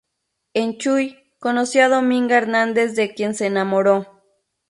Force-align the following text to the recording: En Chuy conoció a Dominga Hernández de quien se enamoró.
En 0.55 0.79
Chuy 0.79 1.15
conoció 1.39 1.85
a 1.85 1.87
Dominga 1.87 2.35
Hernández 2.35 2.95
de 2.95 3.13
quien 3.13 3.35
se 3.35 3.45
enamoró. 3.45 4.23